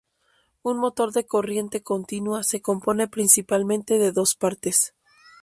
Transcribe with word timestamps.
Un 0.63 0.79
motor 0.79 1.11
de 1.11 1.27
corriente 1.27 1.83
continua 1.83 2.43
se 2.43 2.59
compone 2.59 3.07
principalmente 3.07 3.99
de 3.99 4.11
dos 4.11 4.33
partes. 4.33 4.95